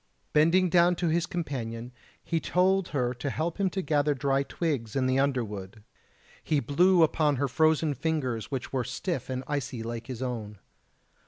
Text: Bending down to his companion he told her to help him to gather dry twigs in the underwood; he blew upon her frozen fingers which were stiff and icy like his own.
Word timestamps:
Bending 0.33 0.67
down 0.67 0.95
to 0.95 1.09
his 1.09 1.27
companion 1.27 1.91
he 2.23 2.39
told 2.39 2.87
her 2.87 3.13
to 3.13 3.29
help 3.29 3.59
him 3.59 3.69
to 3.69 3.83
gather 3.83 4.15
dry 4.15 4.41
twigs 4.41 4.95
in 4.95 5.05
the 5.05 5.19
underwood; 5.19 5.83
he 6.43 6.59
blew 6.59 7.03
upon 7.03 7.35
her 7.35 7.47
frozen 7.47 7.93
fingers 7.93 8.49
which 8.49 8.73
were 8.73 8.83
stiff 8.83 9.29
and 9.29 9.43
icy 9.47 9.83
like 9.83 10.07
his 10.07 10.23
own. 10.23 10.57